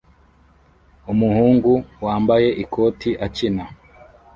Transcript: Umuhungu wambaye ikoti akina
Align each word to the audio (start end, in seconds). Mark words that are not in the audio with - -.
Umuhungu 1.11 1.71
wambaye 2.05 2.49
ikoti 2.63 3.09
akina 3.25 3.65